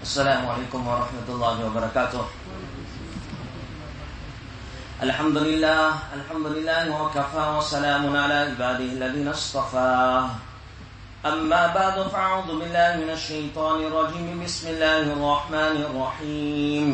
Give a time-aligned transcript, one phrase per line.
[0.00, 2.24] السلام عليكم ورحمة الله وبركاته.
[5.04, 5.84] الحمد لله
[6.16, 10.24] الحمد لله وكفى وسلام على عباده الذين اصطفى.
[11.20, 14.40] أما بعد فأعوذ بالله من الشيطان الرجيم.
[14.40, 16.88] بسم الله الرحمن الرحيم.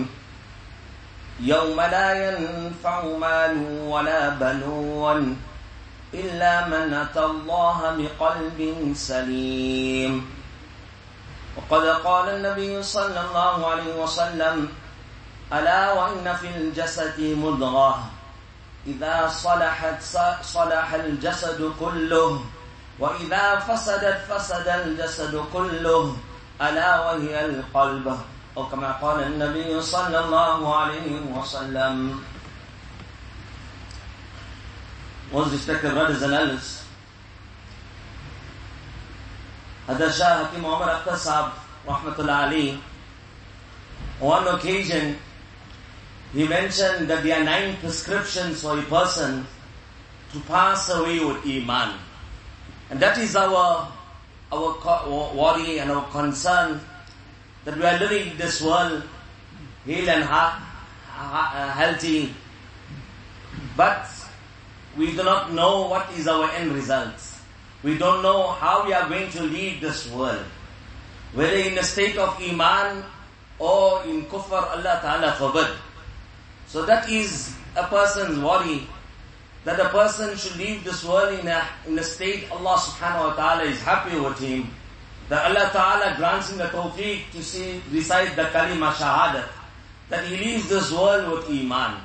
[1.47, 3.55] يوم لا ينفع مال
[3.87, 5.39] ولا بنون
[6.11, 8.59] إلا من أتى الله بقلب
[8.99, 10.13] سليم.
[11.57, 14.69] وقد قال النبي صلى الله عليه وسلم
[15.53, 18.11] ألا وإن في الجسد مضغة؟
[18.87, 20.03] إذا صلحت
[20.43, 22.41] صلح الجسد كله
[22.99, 26.17] وإذا فسدت فسد الجسد كله
[26.63, 28.07] ألا وهي القلب؟
[28.57, 32.21] أو كما قال النبي صلى الله عليه وسلم.
[35.33, 36.86] Most respected brothers and elders,
[39.87, 41.53] Hazrat Shah Hakim Muhammad Akhtar Sahab,
[41.87, 42.79] Rahmatullah Ali,
[44.21, 45.17] on occasion,
[46.33, 49.47] he mentioned that there are nine prescriptions for a person
[50.33, 51.99] to pass away with Iman.
[52.91, 53.91] And that is our,
[54.53, 56.81] our worry and our concern
[57.65, 59.03] that we are living in this world
[59.87, 60.59] and ha-
[61.07, 62.35] ha- uh, healthy,
[63.77, 64.09] but
[64.97, 67.15] we do not know what is our end result.
[67.83, 70.45] We don't know how we are going to leave this world.
[71.35, 73.05] Whether in a state of Iman
[73.59, 75.69] or in kufr, Allah Ta'ala forbid.
[76.67, 78.87] So that is a person's worry,
[79.65, 83.35] that a person should leave this world in a, in a state Allah Subhanahu Wa
[83.35, 84.71] Ta'ala is happy with him,
[85.29, 89.49] that Allah Ta'ala grants him the tawfiq to see, recite the kalima shahadat,
[90.09, 92.01] that he leaves this world with Iman.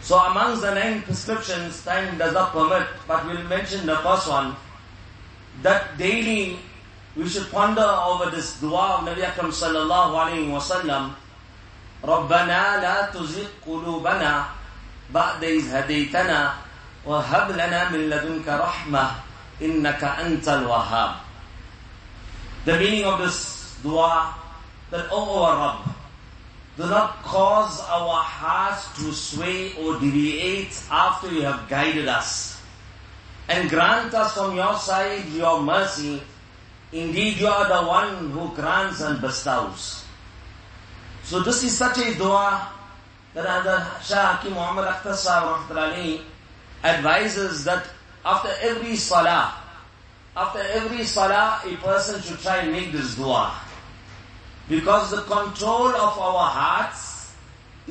[0.00, 4.54] So amongst the nine prescriptions, time does not permit, but we'll mention the first one,
[5.62, 6.58] that daily
[7.16, 11.14] we should ponder over this dua of Nabi Akram sallallahu alayhi wa sallam,
[12.04, 14.44] ربنا لا تزغ قلوبنا
[15.10, 16.54] بعد إذ هديتنا
[17.06, 19.10] وهب لنا من لدنك رحمة
[19.62, 21.12] إنك أنت الوهاب.
[22.66, 24.34] The meaning of this dua,
[24.90, 25.96] that O our Rabb,
[26.81, 32.59] do not cause our hearts to sway or deviate after you have guided us.
[33.49, 36.21] And grant us from your side your mercy.
[36.91, 40.03] Indeed, you are the one who grants and bestows.
[41.23, 42.73] So this is such a dua
[43.35, 46.21] that Hazrat Shah Hakim Muhammad Akhtar Sahib
[46.83, 47.85] advises that
[48.25, 49.53] after every salah,
[50.35, 53.53] after every salah, a person should try and make this dua.
[54.71, 57.35] Because the control of our hearts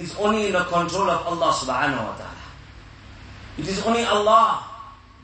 [0.01, 2.45] is only in the control of Allah subhanahu wa ta'ala.
[3.61, 4.65] It is only Allah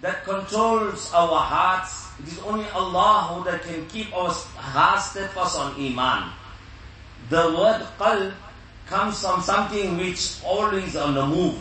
[0.04, 2.12] that controls our hearts.
[2.20, 4.28] It is only Allah who that can keep our
[4.60, 6.28] hearts steadfast on Iman.
[7.32, 8.36] The word qalb
[8.84, 11.56] comes from something which always on the move.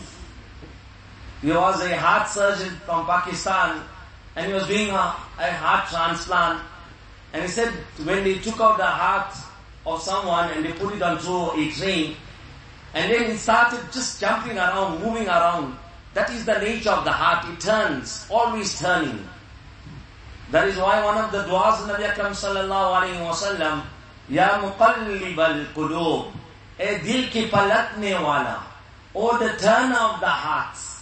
[1.40, 3.80] There was a heart surgeon from Pakistan
[4.36, 6.60] and he was doing a, a heart transplant
[7.32, 7.72] and he said
[8.04, 9.32] when they took out the heart
[9.86, 12.16] of someone and they put it onto a train
[12.96, 15.76] and then it started just jumping around, moving around.
[16.14, 17.44] That is the nature of the heart.
[17.52, 19.20] It turns, always turning.
[20.50, 23.84] That is why one of the du'as of Nabi Akram sallallahu alayhi wa sallam,
[24.30, 26.32] Ya muqallib al-qulub,
[26.80, 28.64] e dil ki palatne wala,
[29.12, 30.96] or the turner of the hearts.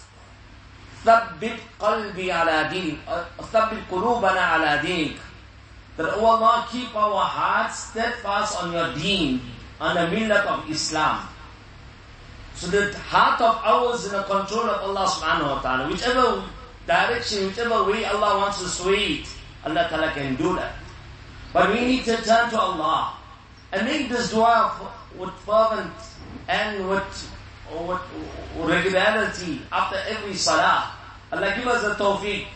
[1.05, 2.99] ثبت قلبي على دينك
[3.53, 5.17] ثبت قلوبنا على دينك
[5.97, 9.41] that oh Allah keep our hearts steadfast on your deen,
[9.81, 11.29] on the millat of Islam.
[12.55, 15.91] So the heart of ours in the control of Allah subhanahu wa ta'ala.
[15.91, 16.43] Whichever
[16.87, 19.27] direction, whichever way Allah wants to sway it,
[19.67, 20.75] Allah ta'ala can do that.
[21.53, 23.19] But we need to turn to Allah
[23.73, 24.71] and make this dua
[25.19, 25.95] with fervent
[26.49, 27.07] and with,
[27.71, 28.03] with
[28.59, 30.91] regularity after every salah.
[31.33, 32.47] Allah give us the tawfiq.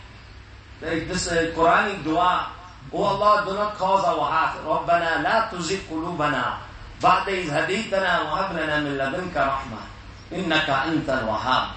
[0.79, 2.55] This uh, Quranic dua
[2.91, 4.57] O Allah, do not cause our heart.
[4.65, 6.57] ربنا لا تزغ قلوبنا
[7.01, 9.81] بعد إذ هديتنا وهب لنا من لدنك رحمة
[10.33, 11.67] إنك أنت الوهاب.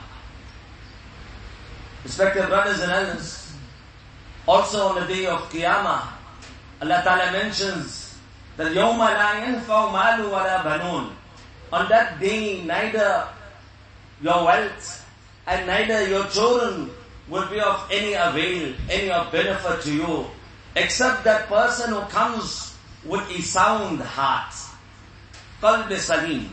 [2.05, 3.53] Respected brothers and elders,
[4.49, 6.03] also on the day of Qiyamah,
[6.81, 8.17] Allah Ta'ala mentions
[8.57, 11.11] that يوم لا ينفع مال ولا بنون.
[11.73, 13.29] On that day, neither
[14.23, 15.07] your wealth
[15.47, 16.91] and neither your children
[17.29, 20.27] will be of any avail, any of benefit to you
[20.75, 24.55] except that person who comes with a sound heart.
[25.61, 26.51] Qalb salim.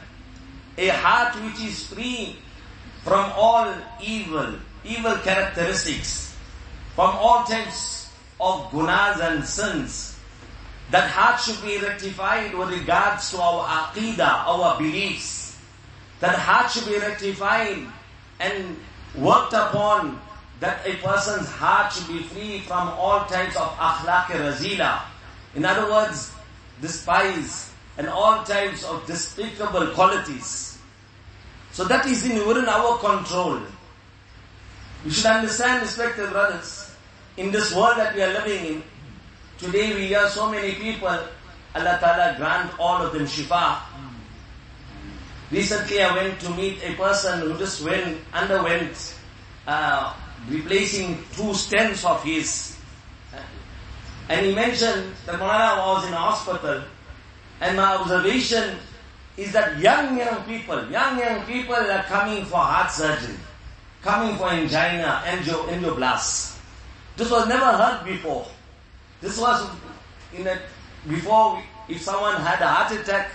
[0.77, 2.37] A heart which is free
[3.03, 6.35] from all evil, evil characteristics,
[6.95, 10.17] from all types of gunas and sins.
[10.91, 15.57] That heart should be rectified with regards to our aqidah, our beliefs.
[16.19, 17.85] That heart should be rectified
[18.39, 18.77] and
[19.15, 20.19] worked upon
[20.59, 25.01] that a person's heart should be free from all types of akhlaq razila.
[25.55, 26.31] In other words,
[26.81, 30.77] despise and all types of despicable qualities.
[31.71, 33.61] So that is in within our control.
[35.05, 36.91] You should understand, respected brothers,
[37.37, 38.83] in this world that we are living in,
[39.57, 41.07] today we hear so many people,
[41.75, 43.79] Allah Ta'ala grant all of them shifa.
[45.51, 49.15] Recently I went to meet a person who just went, underwent,
[49.67, 50.13] uh,
[50.47, 52.77] replacing two stents of his.
[54.29, 56.83] And he mentioned that Mulana was in hospital,
[57.61, 58.77] and my observation
[59.37, 63.35] is that young, young people, young, young people are coming for heart surgery,
[64.01, 66.57] coming for angina, angio, angioblasts.
[67.17, 68.45] This was never heard before.
[69.21, 69.67] This was
[70.33, 70.59] in a,
[71.07, 73.31] before, if someone had a heart attack,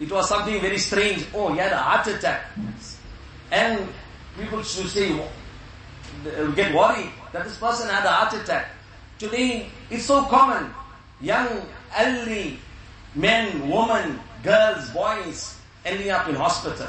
[0.00, 1.26] it was something very strange.
[1.34, 2.46] Oh, he had a heart attack.
[3.50, 3.86] And
[4.38, 5.12] people should say,
[6.54, 8.68] get worried that this person had a heart attack.
[9.18, 10.72] Today, it's so common.
[11.20, 12.58] Young, elderly,
[13.14, 16.86] men, women, girls, boys, ending up in hospital.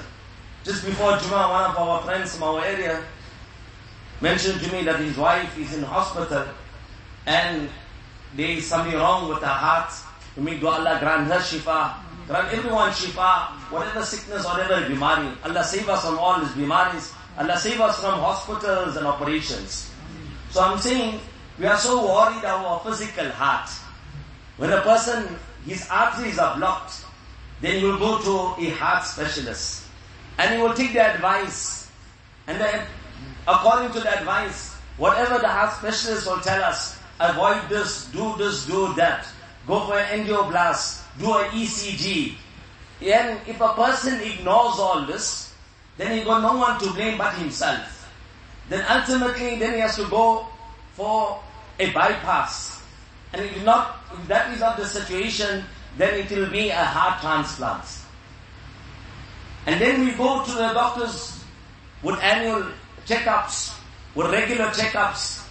[0.63, 3.03] Just before Juma, one of our friends from our area
[4.21, 6.45] mentioned to me that his wife is in hospital
[7.25, 7.67] and
[8.35, 9.91] there is something wrong with her heart.
[10.35, 11.95] To me, do Allah grant her shifa,
[12.27, 15.35] grant everyone shifa, whatever sickness, whatever bimari.
[15.43, 17.13] Allah save us from all these bimaris.
[17.37, 19.89] Allah save us from hospitals and operations.
[20.49, 21.19] So I'm saying,
[21.59, 23.69] we are so worried about our physical heart.
[24.57, 27.05] When a person, his arteries are blocked,
[27.61, 29.87] then he will go to a heart specialist.
[30.37, 31.89] And he will take the advice.
[32.47, 32.85] And then,
[33.47, 38.65] according to the advice, whatever the heart specialist will tell us, avoid this, do this,
[38.65, 39.25] do that.
[39.67, 42.33] Go for an angioblast, do an ECG.
[43.01, 45.50] And if a person ignores all this,
[45.97, 48.09] then he got no one to blame but himself.
[48.69, 50.47] Then ultimately, then he has to go
[50.93, 51.39] for
[51.79, 52.81] a bypass.
[53.33, 55.65] And if not, if that is not the situation,
[55.97, 57.83] then it will be a heart transplant.
[59.65, 61.43] And then we go to the doctors
[62.01, 62.71] with annual
[63.05, 63.77] checkups,
[64.15, 65.45] with regular checkups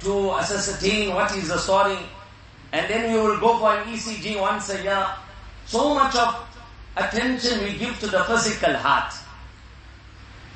[0.00, 1.98] to ascertain what is the story.
[2.72, 5.06] And then we will go for an ECG once a year.
[5.66, 6.34] So much of
[6.96, 9.14] attention we give to the physical heart.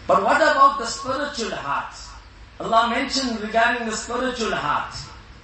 [0.08, 1.92] But what about the spiritual heart?
[2.58, 4.96] Allah mentioned regarding the spiritual heart,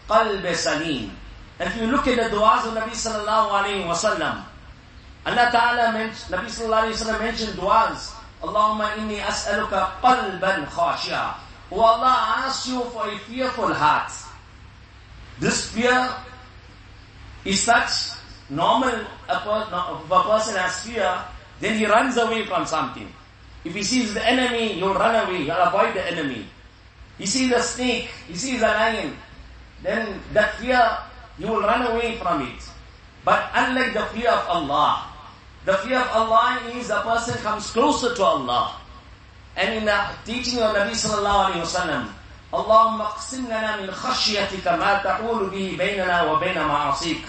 [0.08, 1.12] qalb salim.
[1.61, 4.43] If you look at the du'as of Nabi sallallahu alayhi wa sallam,
[5.26, 8.00] Allah Ta'ala mentioned, Nabi sallallahu alayhi wa sallam mentioned du'as,
[8.40, 11.34] Allahumma inni as'aluka qalban khashia.
[11.70, 14.12] Oh Allah, I ask you for a fearful heart.
[15.40, 16.08] This fear
[17.44, 18.16] is such
[18.49, 18.96] normal,
[19.28, 21.20] if a person has fear,
[21.61, 23.12] then he runs away from something.
[23.63, 26.46] If he sees the enemy, he'll run away, he'll avoid the enemy.
[27.18, 29.18] He sees a snake, he sees a lion,
[29.84, 30.80] then that fear
[31.38, 32.63] you will run away from it.
[33.25, 35.07] But unlike the fear of Allah,
[35.66, 38.75] the fear of Allah is a person comes closer to Allah.
[39.57, 42.06] And in the teaching of Nabi sallallahu alayhi wa sallam,
[42.50, 47.22] اللهم اقسم لنا من خشيتك ما تحول به بيننا وبين معاصيك.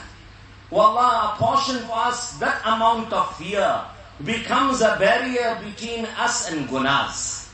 [0.73, 3.85] O Allah, apportion for us that amount of fear
[4.24, 7.52] becomes a barrier between us and gunas.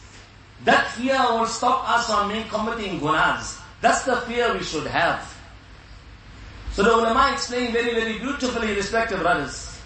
[0.64, 3.60] That fear will stop us from committing gunas.
[3.82, 5.26] That's the fear we should have.
[6.74, 9.78] So the ulama explained very, very beautifully, respected brothers,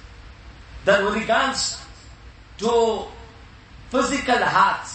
[0.84, 1.82] that with regards
[2.60, 3.05] to
[3.89, 4.88] physical heart,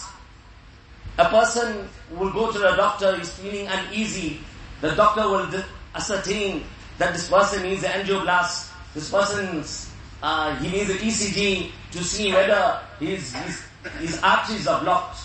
[1.17, 4.39] a person will go to the doctor, he's feeling uneasy.
[4.79, 5.49] The doctor will
[5.93, 6.63] ascertain
[6.97, 9.90] that this person needs an angioblast, this person's,
[10.21, 13.63] uh, he needs an ECG to see whether his, his,
[13.99, 15.17] his arteries are blocked.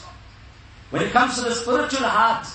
[0.91, 2.47] When it comes to the spiritual heart,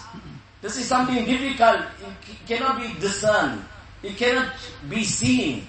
[0.61, 1.81] this is something difficult.
[2.01, 3.63] It cannot be discerned.
[4.03, 4.53] It cannot
[4.89, 5.67] be seen.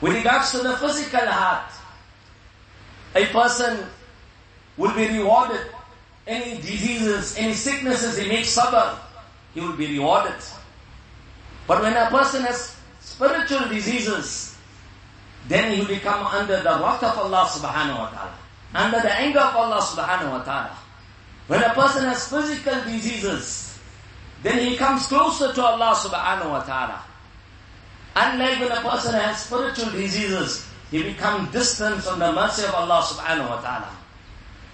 [0.00, 1.72] With regards to the physical heart,
[3.14, 3.86] a person
[4.76, 5.60] will be rewarded.
[6.26, 8.98] Any diseases, any sicknesses he makes suffer,
[9.52, 10.40] he will be rewarded.
[11.66, 14.53] But when a person has spiritual diseases,
[15.48, 18.38] then he will become under the wrath of Allah subhanahu wa ta'ala.
[18.74, 20.76] Under the anger of Allah subhanahu wa ta'ala.
[21.46, 23.78] When a person has physical diseases,
[24.42, 27.02] then he comes closer to Allah subhanahu wa ta'ala.
[28.16, 33.02] Unlike when a person has spiritual diseases, he becomes distant from the mercy of Allah
[33.02, 33.90] subhanahu wa ta'ala.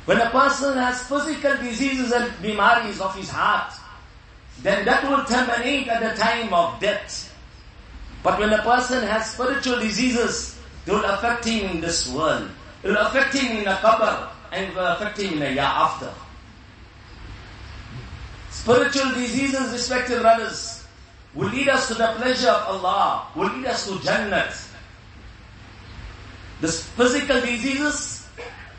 [0.04, 3.72] When a person has physical diseases and bimaris of his heart,
[4.62, 7.34] then that will terminate at the time of death.
[8.22, 10.59] But when a person has spiritual diseases,
[10.90, 12.50] they will affect him in this world.
[12.82, 15.62] It will affect him in the qabr and it will affect him in the year
[15.62, 16.12] after.
[18.50, 20.84] Spiritual diseases, respected brothers,
[21.32, 24.50] will lead us to the pleasure of Allah, will lead us to Jannat.
[26.60, 28.26] The physical diseases,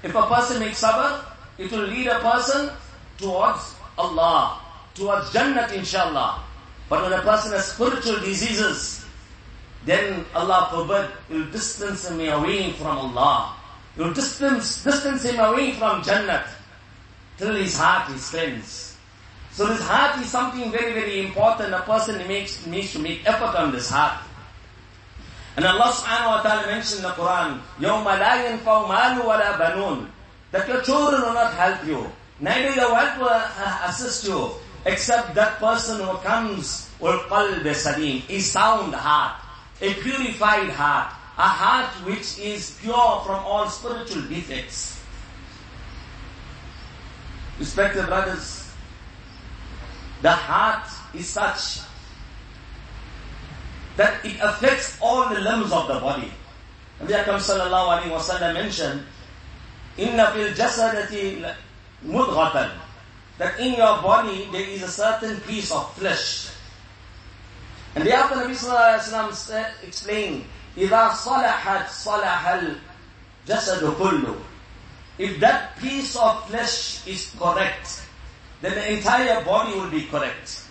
[0.04, 1.24] if a person makes sabr,
[1.58, 2.72] it will lead a person
[3.20, 4.60] towards Allah,
[4.96, 6.44] towards Jannat inshallah.
[6.90, 9.01] But when a person has spiritual diseases,
[9.87, 13.55] then Allah forbid, will distance him away from Allah.
[13.97, 16.47] You'll distance, distance him away from Jannat
[17.39, 18.97] till his heart is cleansed.
[19.53, 21.73] So this heart is something very, very important.
[21.73, 24.21] A person makes, needs to make effort on this heart.
[25.57, 30.05] And Allah subhanahu wa ta'ala mentioned in the Quran, يَوْمَ لَا يَنْفَوْ مَالُ وَلَا بَنُونَ
[30.53, 32.05] That your children will not help you.
[32.41, 33.41] Neither your wealth will
[33.89, 34.51] assist you.
[34.85, 39.41] Except that person who comes with qalb salim, a sound heart,
[39.82, 45.02] a purified heart, a heart which is pure from all spiritual defects.
[47.60, 48.72] Respected brothers,
[50.22, 51.82] the heart is such
[53.98, 56.32] that it affects all the limbs of the body.
[57.02, 59.04] Nabi Akram sallallahu alayhi wa sallam mentioned,
[59.98, 61.44] Inna fil jasadati
[62.06, 62.72] mudghatan.
[63.38, 66.50] That in your body there is a certain piece of flesh.
[67.95, 70.45] And thereafter Nabi sallallahu alayhi wa sallam explained,
[70.77, 72.47] إذا صلحت صلح
[73.49, 74.37] الجسد كله.
[75.19, 78.03] If that piece of flesh is correct,
[78.61, 80.63] then the entire body will be correct.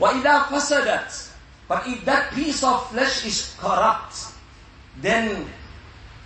[0.00, 1.28] وإذا فسدت
[1.68, 4.32] but if that piece of flesh is corrupt,
[5.04, 5.44] then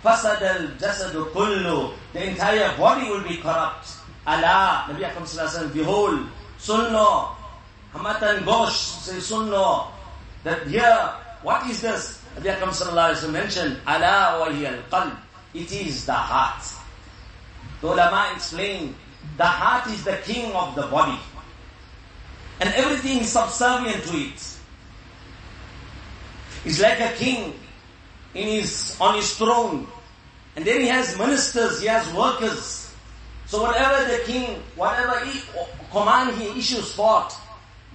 [0.03, 0.39] فسد
[0.79, 3.99] الجسد كله the entire body will be corrupt.
[4.25, 6.27] Allah, Nabi Akram sallallahu behold,
[6.57, 7.35] sunno,
[7.93, 9.91] hamatan gosh, say sunno,
[10.44, 12.22] that here, what is this?
[12.36, 15.16] Nabi Akram sallallahu alayhi wa mentioned, Allah wa al-qalb,
[15.54, 16.64] it is the heart.
[17.80, 18.94] The ulama explain,
[19.36, 21.18] the heart is the king of the body.
[22.60, 24.58] And everything is subservient to it.
[26.64, 27.54] It's like a king
[28.34, 29.86] in his, on his throne.
[30.56, 32.92] And then he has ministers, he has workers.
[33.46, 35.40] So whatever the king, whatever he,
[35.90, 37.38] command he issues forth,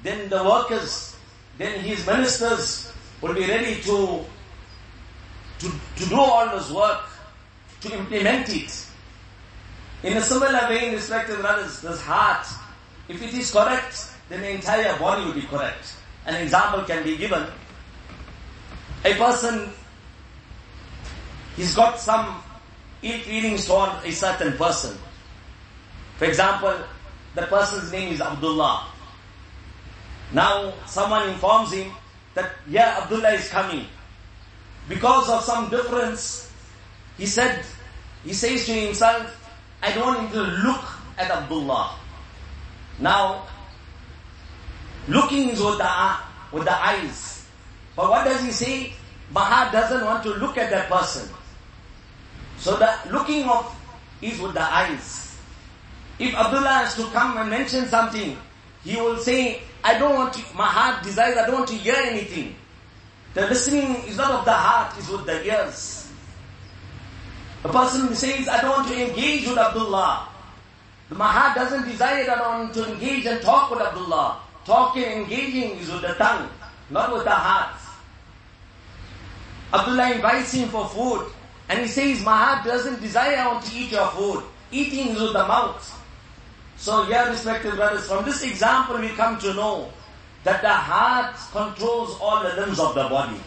[0.01, 1.12] then the workers,
[1.57, 2.91] then his ministers
[3.21, 4.25] will be ready to,
[5.59, 7.03] to, to do all this work,
[7.81, 8.87] to implement it.
[10.03, 12.45] In a similar way, respected brothers, this heart,
[13.07, 15.95] if it is correct, then the entire body will be correct.
[16.25, 17.45] An example can be given.
[19.05, 19.69] A person,
[21.55, 22.41] he's got some
[23.01, 24.97] ill feelings toward a certain person.
[26.17, 26.73] For example,
[27.35, 28.92] the person's name is Abdullah.
[30.33, 31.91] Now, someone informs him
[32.33, 33.85] that, yeah, Abdullah is coming.
[34.89, 36.51] Because of some difference,
[37.17, 37.63] he said,
[38.25, 39.29] he says to himself,
[39.81, 40.83] I don't want to look
[41.17, 41.95] at Abdullah.
[42.99, 43.45] Now,
[45.07, 46.15] looking is with the,
[46.51, 47.45] with the eyes.
[47.95, 48.93] But what does he say?
[49.31, 51.29] Mahat doesn't want to look at that person.
[52.57, 53.69] So the looking of
[54.21, 55.37] is with the eyes.
[56.17, 58.37] If Abdullah has to come and mention something,
[58.83, 61.95] he will say, I don't want to, my heart desires, I don't want to hear
[61.95, 62.55] anything.
[63.33, 66.09] The listening is not of the heart, it's with the ears.
[67.63, 70.29] A person says, I don't want to engage with Abdullah.
[71.09, 74.39] My heart doesn't desire, I want to engage and talk with Abdullah.
[74.65, 76.49] Talking, engaging is with the tongue,
[76.89, 77.75] not with the heart.
[79.73, 81.29] Abdullah invites him for food.
[81.69, 84.43] And he says, my heart doesn't desire I want to eat your food.
[84.71, 86.02] Eating is with the mouth.
[86.83, 89.87] So here, respected brothers, from this example we come to know
[90.43, 93.39] that the heart controls all the limbs of the body.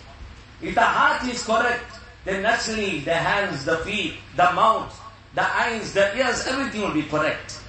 [0.63, 1.85] If the heart is correct,
[2.25, 4.89] then naturally the hands, the feet, the mouth,
[5.35, 7.61] the eyes, the ears, everything will be correct.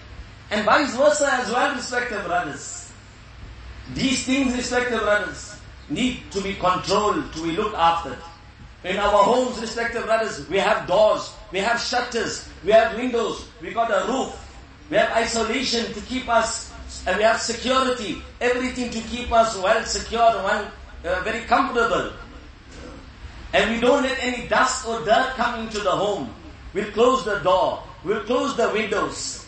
[0.51, 2.89] And vice versa as well, respected brothers.
[3.93, 5.59] These things, respected brothers,
[5.89, 8.17] need to be controlled, to be looked after.
[8.85, 13.73] In our homes, respected brothers, we have doors, we have shutters, we have windows, we
[13.73, 14.46] got a roof,
[14.89, 16.73] we have isolation to keep us,
[17.05, 20.71] and we have security, everything to keep us well secure, well,
[21.05, 22.13] uh, very comfortable.
[23.53, 26.33] And we don't let any dust or dirt come into the home.
[26.73, 29.45] We'll close the door, we'll close the windows.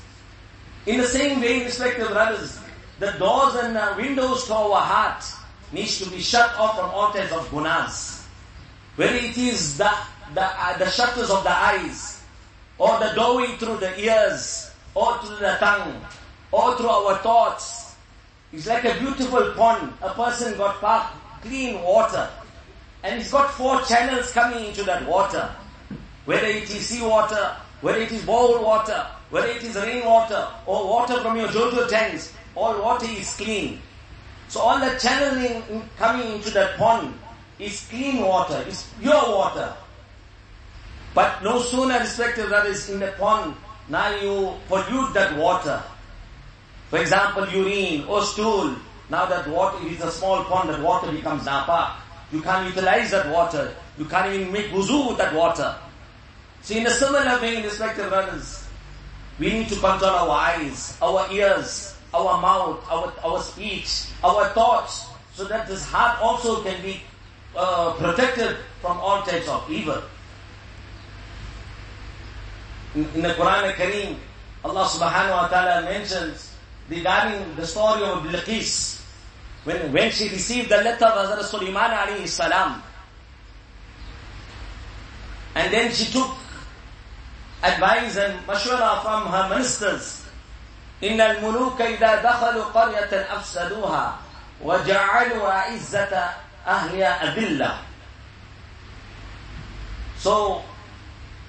[0.86, 2.60] In the same way, respected brothers,
[3.00, 5.24] the doors and windows to our heart
[5.72, 8.26] needs to be shut off from all types of gunas.
[8.96, 9.92] Whether it is the,
[10.34, 12.22] the, uh, the shutters of the eyes,
[12.78, 16.02] or the doorway through the ears, through the tongue,
[16.52, 17.96] through our thoughts.
[18.52, 19.94] It's like a beautiful pond.
[20.02, 22.30] A person got parked, clean water.
[23.04, 25.50] and he's got four channels coming into that water.
[26.26, 31.20] Whether it is seawater, whether it is bowl water, whether it is rainwater, or water
[31.22, 33.80] from your Jojo tanks, all water is clean.
[34.50, 37.14] So all the channeling coming into that pond
[37.58, 39.74] is clean water, is pure water.
[41.14, 43.56] But no sooner respected that is in the pond,
[43.90, 45.82] now you pollute that water.
[46.90, 48.76] For example, urine or stool.
[49.10, 51.98] Now that water is a small pond, that water becomes napa.
[52.32, 53.74] You can't utilize that water.
[53.98, 55.76] You can't even make wuzu with that water.
[56.62, 58.68] So in a similar way, in respected brothers,
[59.40, 65.08] we need to control our eyes, our ears, our mouth, our, our speech, our thoughts,
[65.34, 67.02] so that this heart also can be
[67.56, 70.02] uh, protected from all types of evil
[72.99, 74.17] In, in the Quran Kareem,
[74.65, 76.55] Allah subhanahu wa ta'ala mentions
[76.89, 79.01] regarding the story of Bilqis,
[79.65, 82.83] when, when she received the letter of Hazrat Sulaiman alayhi salam,
[85.55, 86.31] and then she took
[87.63, 90.21] advice and mashwara from her ministers.
[91.03, 94.17] إن الملوك إذا دخلوا قرية أفسدوها
[94.63, 96.13] وجعلوا عزة
[96.67, 97.73] أهلها أذلة.
[100.19, 100.63] So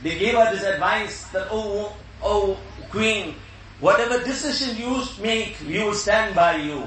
[0.03, 2.59] they gave her this advice that, oh, oh,
[2.91, 3.35] queen,
[3.81, 6.87] whatever decision you make, we will stand by you.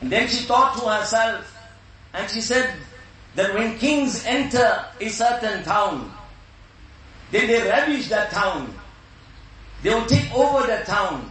[0.00, 1.52] And then she thought to herself,
[2.12, 2.74] and she said
[3.34, 6.12] that when kings enter a certain town,
[7.30, 8.72] then they ravage that town.
[9.82, 11.30] They will take over that town.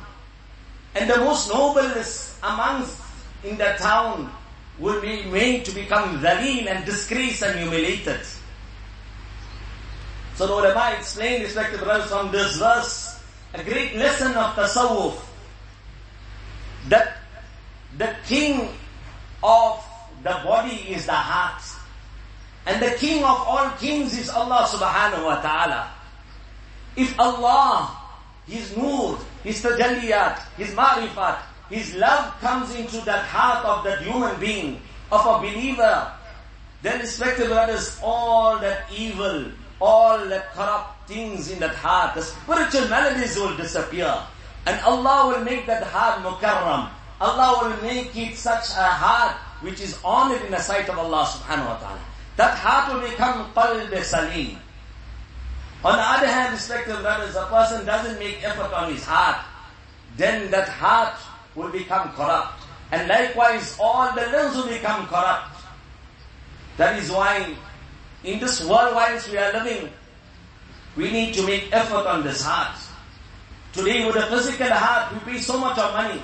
[0.95, 3.01] And the most noblest amongst
[3.43, 4.31] in that town
[4.79, 8.21] will be made to become dhaleel and disgraced and humiliated.
[10.35, 13.19] So the ulama explained, respected brothers, from this verse,
[13.53, 15.15] a great lesson of tasawwuf,
[16.89, 17.17] that
[17.97, 18.67] the king
[19.41, 19.83] of
[20.23, 21.63] the body is the heart.
[22.65, 25.91] And the king of all kings is Allah subhanahu wa ta'ala.
[26.97, 27.95] If Allah,
[28.45, 34.35] His nur, His tajalliyat, His marifat, His love comes into that heart of that human
[34.39, 34.81] being,
[35.11, 36.11] of a believer,
[36.81, 39.47] then respected brothers, all that evil,
[39.81, 44.13] all the corrupt things in that heart, the spiritual maladies will disappear.
[44.65, 46.89] And Allah will make that heart mukarram.
[47.21, 51.25] Allah will make it such a heart which is honored in the sight of Allah
[51.25, 52.01] subhanahu wa ta'ala.
[52.35, 54.57] That heart will become qalb salim.
[55.85, 59.45] On the other hand, respected brothers, a person doesn't make effort on his heart,
[60.17, 61.13] then that heart
[61.53, 62.59] will become corrupt.
[62.91, 65.55] And likewise, all the limbs will become corrupt.
[66.77, 67.53] That is why,
[68.23, 69.89] in this world whilst we are living,
[70.95, 72.77] we need to make effort on this heart.
[73.73, 76.21] Today, with a physical heart, we pay so much of money.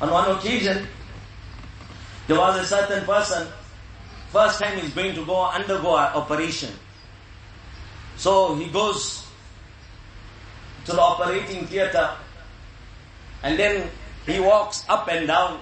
[0.00, 0.86] On one occasion,
[2.26, 3.48] there was a certain person,
[4.30, 6.70] first time he's going to go undergo an operation.
[8.16, 9.26] So he goes
[10.86, 12.10] to the operating theater
[13.42, 13.90] and then
[14.26, 15.60] he walks up and down,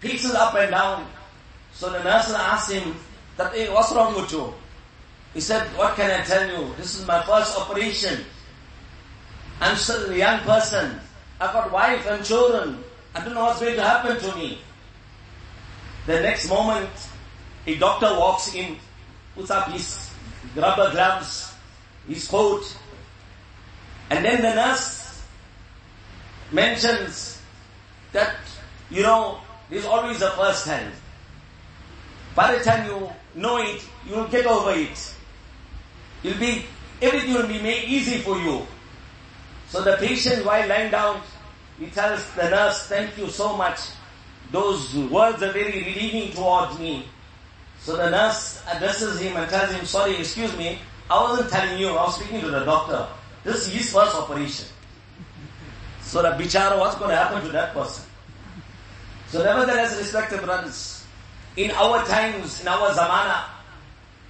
[0.00, 1.06] paces up and down.
[1.72, 2.94] So the nurse asks him
[3.40, 4.52] that, hey, what's wrong with you?
[5.32, 6.74] He said, what can I tell you?
[6.76, 8.24] This is my first operation.
[9.60, 11.00] I'm still a young person.
[11.40, 12.84] I've got wife and children.
[13.14, 14.58] I don't know what's going to happen to me.
[16.06, 16.90] The next moment,
[17.66, 18.76] a doctor walks in,
[19.34, 20.10] puts up his
[20.54, 21.54] rubber gloves,
[22.06, 22.76] his coat,
[24.10, 25.22] and then the nurse
[26.52, 27.40] mentions
[28.12, 28.36] that,
[28.90, 29.38] you know,
[29.70, 30.92] there's always a first hand.
[32.34, 35.14] By the time you know it, you'll get over it.
[36.22, 36.64] You'll be,
[37.00, 38.66] everything will be made easy for you.
[39.68, 41.20] So the patient, while lying down,
[41.78, 43.80] he tells the nurse, thank you so much.
[44.52, 47.06] Those words are very relieving towards me.
[47.78, 51.88] So the nurse addresses him and tells him, sorry, excuse me, I wasn't telling you,
[51.88, 53.06] I was speaking to the doctor.
[53.42, 54.66] This is his first operation.
[56.02, 58.04] So the bichara, what's going to happen to that person?
[59.28, 60.99] So nevertheless, respected brothers,
[61.56, 63.44] in our times, in our zamana,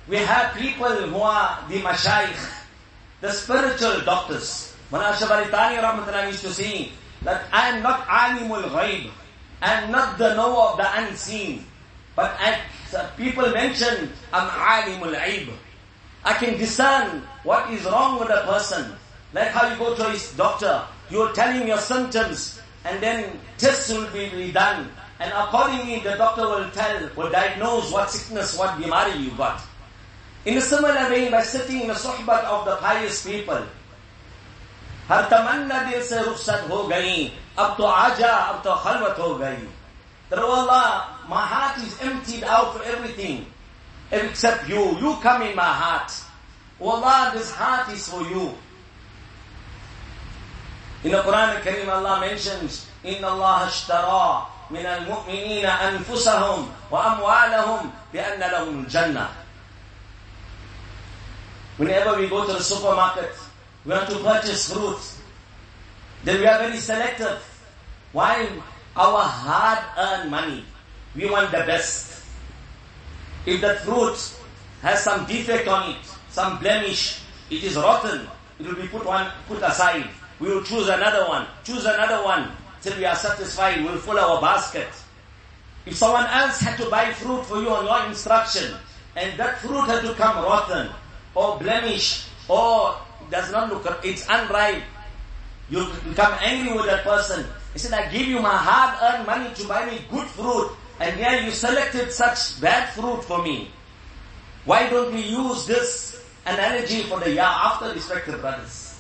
[0.09, 2.51] we have people who are the mashayikh,
[3.21, 4.75] the spiritual doctors.
[4.91, 6.91] Mana Shabaritani Rahmatullah used to say
[7.23, 9.11] that I am not alimul ghaib,
[9.63, 11.65] I am not the knower of the unseen,
[12.17, 12.59] but I,
[13.17, 15.49] people mention I'm alimul aib.
[16.25, 18.93] I can discern what is wrong with a person.
[19.33, 24.11] Like how you go to his doctor, you're telling your symptoms, and then tests will
[24.11, 24.91] be done.
[25.20, 29.62] And accordingly, the doctor will tell, will diagnose what sickness, what bimari you got.
[30.46, 33.64] In a similar way, by sitting in the sohbat of the pious people,
[35.08, 39.68] हर तमन्ना दिल से रुखसत हो गई अब तो आजा अब तो खलवत हो गई
[40.30, 43.46] that oh Allah, my heart is emptied out for everything.
[44.12, 44.98] except you.
[45.00, 46.12] You come in my heart.
[46.80, 48.54] Oh Allah, this heart is for you.
[51.04, 58.87] In the Quran Kareem, Allah mentions, إِنَّ اللَّهَ اشْتَرَى مِنَ الْمُؤْمِنِينَ أَنفُسَهُمْ وَأَمْوَالَهُمْ بِأَنَّ لَهُمْ
[58.87, 59.27] الْجَنَّةِ
[61.77, 63.33] Whenever we go to the supermarket,
[63.85, 65.19] we want to purchase fruits.
[66.25, 67.41] Then we are very selective.
[68.13, 68.47] Why?
[68.95, 70.65] Our hard-earned money.
[71.17, 72.23] We want the best.
[73.47, 74.19] If the fruit
[74.83, 78.29] has some defect on it, some blemish, it is rotten,
[78.59, 80.07] it will be put one put aside.
[80.39, 82.51] We will choose another one, choose another one
[82.83, 83.79] till we are satisfied.
[83.79, 84.89] We will fill our basket.
[85.87, 88.75] If someone else had to buy fruit for you on your instruction,
[89.17, 90.91] and that fruit had to come rotten,
[91.35, 92.97] or blemished, or
[93.31, 94.83] does not look, it's unripe,
[95.71, 97.47] you become angry with that person.
[97.73, 101.41] He said, I give you my hard-earned money to buy me good fruit, and here
[101.41, 103.71] you selected such bad fruit for me.
[104.65, 108.99] Why don't we use this analogy for the year after, respected brothers?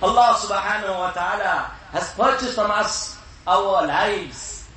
[0.00, 4.68] Allah subhanahu wa ta'ala has purchased from us our lives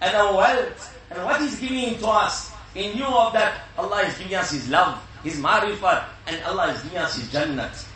[0.00, 0.98] and our wealth.
[1.10, 4.68] And what He's giving to us, in lieu of that, Allah is giving us His
[4.68, 7.86] love, His marifat, and Allah is giving us His jannat.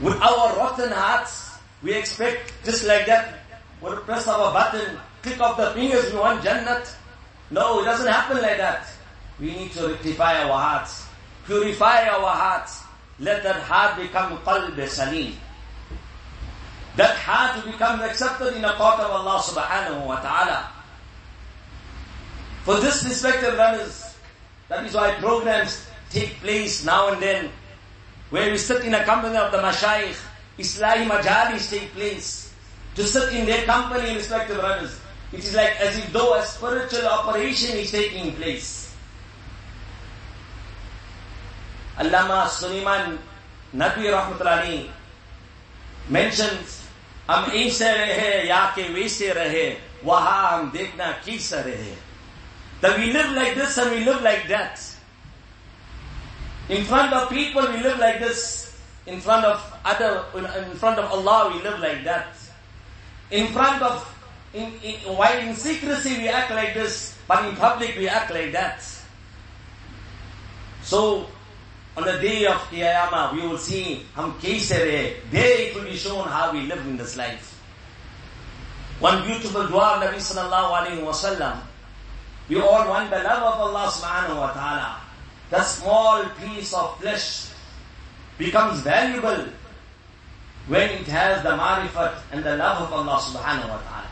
[0.00, 3.40] With our rotten hearts, we expect just like that,
[3.80, 6.94] with a press a button, click of the fingers, we want jannat.
[7.50, 8.86] No, it doesn't happen like that.
[9.40, 11.06] We need to rectify our hearts,
[11.44, 12.82] purify our hearts,
[13.18, 15.34] let that heart become qalb salim.
[16.96, 20.72] That heart will become accepted in the court of Allah subhanahu wa ta'ala.
[22.64, 24.16] For this respected brothers,
[24.68, 27.50] that is why programs take place now and then,
[28.30, 30.16] where we sit in the company of the mashayikh,
[30.58, 32.50] Islahi majalis take place.
[32.96, 34.98] To sit in their company, respected brothers,
[35.32, 38.94] it is like as if though a spiritual operation is taking place.
[41.98, 43.18] Allama Suleiman
[43.74, 44.88] Nadwi Rahmatullahi
[46.08, 46.85] mentions
[47.29, 49.67] हम ऐसे रहे या के वैसे रहे
[50.03, 51.95] वहां हम देखना कैसा रहे
[52.81, 54.81] that we live like this and we live like that
[56.69, 61.11] in front of people we live like this in front of other in front of
[61.11, 62.33] Allah we live like that
[63.29, 64.07] in front of
[64.53, 68.51] in, in, while in secrecy we act like this but in public we act like
[68.51, 68.83] that
[70.83, 71.27] so
[71.96, 74.68] on the day of Qiyamah, we will see hum kaise
[75.30, 77.54] There it will be shown how we live in this life.
[79.00, 81.60] One beautiful dua of Nabi sallallahu alayhi wa sallam.
[82.48, 85.00] We all want the love of Allah subhanahu wa ta'ala.
[85.50, 87.48] That small piece of flesh
[88.38, 89.48] becomes valuable
[90.68, 94.10] when it has the marifat and the love of Allah subhanahu wa ta'ala.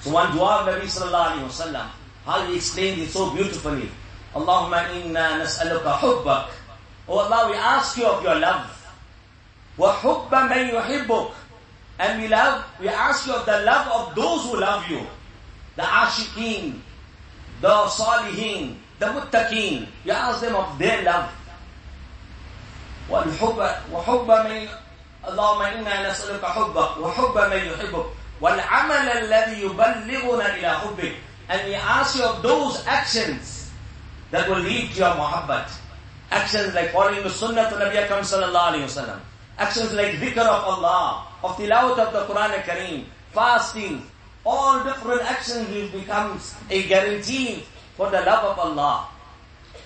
[0.00, 1.86] So one dua of Nabi sallallahu alayhi wa sallam,
[2.24, 3.90] how he explained it so beautifully.
[4.34, 6.48] Allahumma inna nas'aluka hubbak
[7.08, 8.66] Oh Allah, we ask you of your love.
[9.78, 11.32] وَحُبَّ مَنْ يُحِبُّكَ
[11.98, 15.00] And we love, we ask you of the love of those who love you.
[15.76, 16.80] The ashiqeen,
[17.60, 19.86] the salihin, the muttaqeen.
[20.04, 21.30] We ask them of their love.
[23.10, 23.58] والحب
[23.92, 24.68] وحب من
[25.28, 28.06] اللهم إنا نسألك حبك وحب من يحبك
[28.40, 31.14] والعمل الذي يبلغنا إلى حبك
[31.48, 33.70] and we ask you of those actions
[34.32, 35.70] that will lead to your muhabbat
[36.30, 39.20] Actions like following the sunnah to Nabi Akram sallallahu alayhi wasallam.
[39.58, 44.02] Actions like dhikr of Allah, of tilawat of the Quran Kareem, fasting,
[44.44, 46.38] all different actions will become
[46.70, 47.64] a guarantee
[47.96, 49.08] for the love of Allah.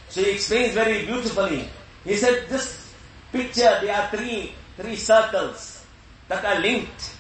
[0.09, 1.69] So he explains very beautifully.
[2.05, 2.93] He said this
[3.33, 5.85] picture, there are three, three circles
[6.29, 7.17] that are linked.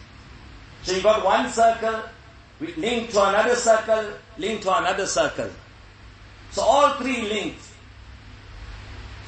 [0.83, 2.03] So you got one circle,
[2.61, 5.51] linked to another circle, linked to another circle.
[6.51, 7.63] So all three linked.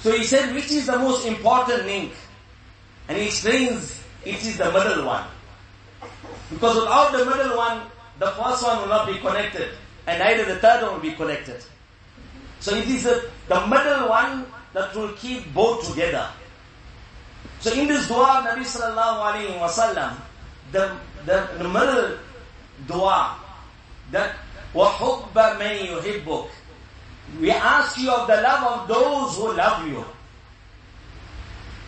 [0.01, 2.13] So he said, which is the most important link?
[3.07, 5.25] And he explains, it is the middle one.
[6.49, 7.81] Because without the middle one,
[8.19, 9.69] the first one will not be connected,
[10.07, 11.63] and neither the third one will be connected.
[12.60, 16.29] So it is the, the middle one that will keep both together.
[17.60, 20.15] So in this dua, Nabi sallallahu alayhi wa sallam,
[20.71, 22.17] the, the, the middle
[22.88, 23.38] dua,
[24.12, 24.36] that
[24.73, 26.47] وَحُبَّ مَن يُحِبُّكَ
[27.40, 30.04] we ask you of the love of those who love you.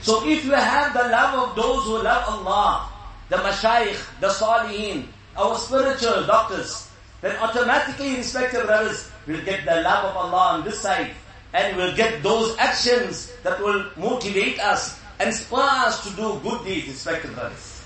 [0.02, 2.90] So if you have the love of those who love Allah,
[3.28, 10.04] the mashayikh, the salihin, our spiritual doctors, then automatically, respected brothers, we'll get the love
[10.04, 11.10] of Allah on this side,
[11.54, 16.64] and we'll get those actions that will motivate us and spur us to do good
[16.64, 17.82] deeds, respected brothers.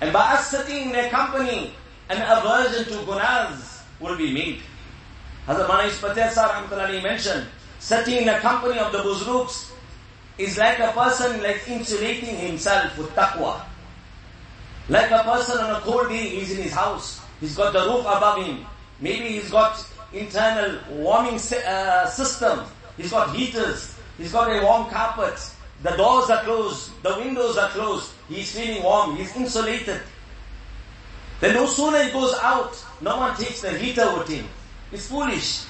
[0.00, 1.74] And by us sitting in their company,
[2.08, 4.60] an aversion to gunas will be made.
[5.46, 7.46] Hazrat Manish Patel Sir Rahmatullahi mentioned,
[7.78, 9.70] sitting in the company of the Buzurgs
[10.38, 13.60] is like a person like insulating himself with taqwa.
[14.88, 17.20] Like a person on a cold day, he's in his house.
[17.40, 18.64] He's got the roof above him.
[19.00, 22.60] Maybe he's got internal warming uh, system.
[22.96, 23.94] He's got heaters.
[24.16, 25.38] He's got a warm carpet.
[25.82, 26.90] The doors are closed.
[27.02, 28.12] The windows are closed.
[28.28, 29.16] He's feeling warm.
[29.16, 30.00] He's insulated.
[31.40, 34.46] Then no sooner he goes out, no one takes the heater with him.
[34.94, 35.64] It's foolish.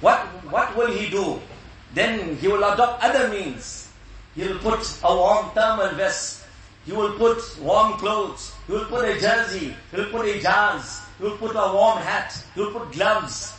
[0.00, 0.18] What,
[0.50, 1.40] what will he do?
[1.94, 3.88] Then he will adopt other means.
[4.34, 6.44] He will put a warm thermal vest.
[6.84, 8.52] He will put warm clothes.
[8.66, 9.74] He will put a jersey.
[9.92, 11.00] He will put a jazz.
[11.18, 12.36] He will put a warm hat.
[12.54, 13.54] He will put gloves.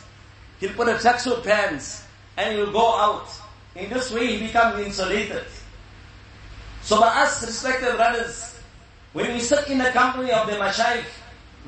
[0.60, 2.04] He'll put a tracksuit pants.
[2.36, 3.28] And he will go out.
[3.74, 5.44] In this way he becomes insulated.
[6.82, 8.60] So by us, respected brothers,
[9.14, 11.04] when we sit in the company of the mashayikh,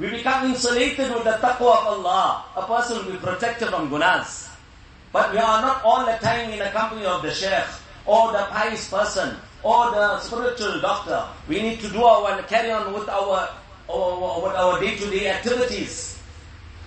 [0.00, 2.42] we become insulated with the taqwa of Allah.
[2.56, 4.48] A person will be protected from gunas.
[5.12, 7.68] But we are not all the time in the company of the sheikh,
[8.06, 11.28] or the pious person, or the spiritual doctor.
[11.48, 13.50] We need to do our, carry on with our,
[13.92, 16.16] our with our day-to-day activities.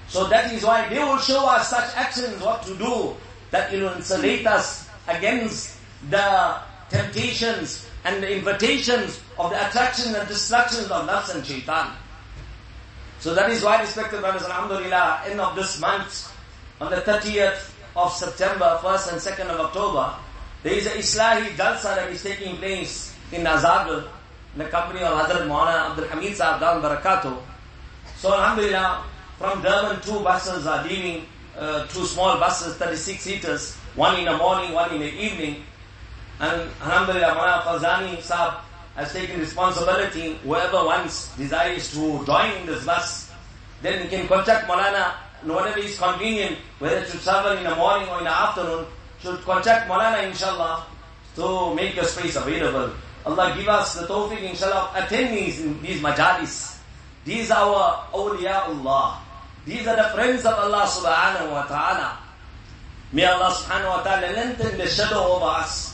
[0.07, 3.13] So that is why they will show us such actions, what to do,
[3.51, 5.77] that will insulate us against
[6.09, 6.57] the
[6.89, 11.93] temptations and the invitations of the attractions and distractions of nafs and shaitan.
[13.23, 16.27] So that is why, respected brothers, alhamdulillah, end of this month,
[16.81, 20.13] on the 30th of September, 1st and 2nd of October,
[20.61, 24.03] there is a Islahi Jalsa that is taking place in Nazarul,
[24.55, 27.39] in the company of Hazrat Maulana Abdul Hamid Sahab Down Barakato.
[28.17, 29.05] So alhamdulillah,
[29.39, 31.25] from Durban, two buses are leaving,
[31.57, 35.63] uh, two small buses, 36 seaters, one in the morning, one in the evening.
[36.41, 38.59] And Alhamdulillah, Maulana Fazani Saab
[38.95, 40.35] has taken responsibility.
[40.43, 43.31] Whoever wants, desires to join in this bus,
[43.81, 48.19] then he can contact Maulana, whatever is convenient, whether to travel in the morning or
[48.19, 48.85] in the afternoon,
[49.19, 50.85] should contact Maulana inshallah
[51.35, 52.93] to make your space available.
[53.25, 56.77] Allah give us the tawfiq inshallah attend these, these majalis.
[57.25, 59.23] These are our awliya Allah.
[59.65, 62.19] These are the friends of Allah subhanahu wa ta'ala.
[63.15, 65.92] May Allah subhanahu wa ta'ala lengthen the shadow over us.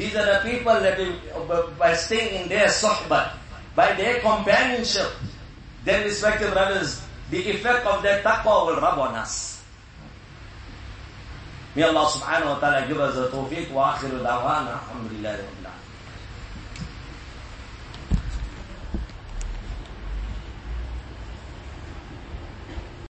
[0.00, 0.96] These are the people that
[1.78, 3.36] by staying in their sohbah,
[3.76, 5.12] by their companionship,
[5.84, 9.60] then respected brothers, the effect of their taqwa will rub on us.
[11.76, 14.80] May Allah subhanahu wa ta'ala give us the tawfiq wa akhiru da'wana.
[14.80, 15.59] Alhamdulillah.